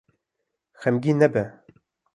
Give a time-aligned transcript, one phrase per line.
[0.81, 1.43] Xemgîn nebe.